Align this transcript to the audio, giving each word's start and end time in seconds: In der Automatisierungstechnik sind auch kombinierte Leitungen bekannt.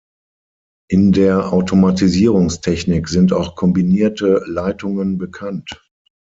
In 0.89 1.11
der 1.11 1.53
Automatisierungstechnik 1.53 3.07
sind 3.07 3.33
auch 3.33 3.53
kombinierte 3.55 4.41
Leitungen 4.47 5.19
bekannt. 5.19 5.79